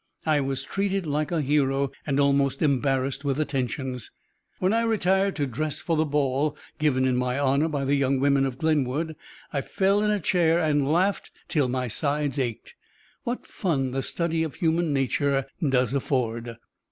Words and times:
I 0.25 0.41
was 0.41 0.63
treated 0.63 1.05
like 1.05 1.31
a 1.31 1.43
hero, 1.43 1.91
and 2.07 2.19
almost 2.19 2.63
embarrassed 2.63 3.23
with 3.23 3.39
attentions. 3.39 4.09
When 4.57 4.73
I 4.73 4.81
retired 4.81 5.35
to 5.35 5.45
dress 5.45 5.79
for 5.79 5.95
the 5.95 6.05
ball 6.07 6.57
given 6.79 7.05
in 7.05 7.15
my 7.15 7.37
honor 7.37 7.67
by 7.67 7.85
the 7.85 7.93
young 7.93 8.19
women 8.19 8.47
of 8.47 8.57
Glenwood, 8.57 9.15
I 9.53 9.61
fell 9.61 10.01
in 10.01 10.09
a 10.09 10.19
chair 10.19 10.59
and 10.59 10.91
laughed 10.91 11.29
till 11.47 11.67
my 11.67 11.87
sides 11.87 12.39
ached. 12.39 12.73
What 13.25 13.45
fun 13.45 13.91
the 13.91 14.01
study 14.01 14.41
of 14.41 14.55
human 14.55 14.91
nature 14.91 15.45
does 15.69 15.93
afford! 15.93 16.57